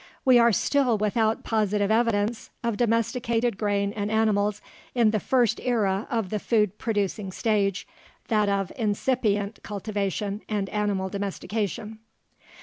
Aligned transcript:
We 0.25 0.39
are 0.39 0.51
still 0.51 0.97
without 0.97 1.43
positive 1.43 1.91
evidence 1.91 2.49
of 2.63 2.75
domesticated 2.75 3.55
grain 3.55 3.93
and 3.93 4.09
animals 4.09 4.59
in 4.95 5.11
the 5.11 5.19
first 5.19 5.61
era 5.63 6.07
of 6.09 6.31
the 6.31 6.39
food 6.39 6.79
producing 6.79 7.31
stage, 7.31 7.87
that 8.27 8.49
of 8.49 8.71
incipient 8.77 9.59
cultivation 9.61 10.41
and 10.49 10.69
animal 10.69 11.09
domestication. 11.09 11.99